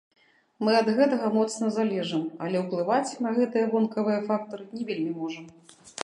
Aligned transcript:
Мы 0.67 0.71
ад 0.77 0.87
гэтага 0.99 1.27
моцна 1.33 1.67
залежым, 1.75 2.23
але 2.45 2.57
ўплываць 2.63 3.17
на 3.25 3.33
гэтыя 3.35 3.65
вонкавыя 3.73 4.19
фактары 4.31 4.65
не 4.79 4.83
вельмі 4.89 5.13
можам. 5.21 5.45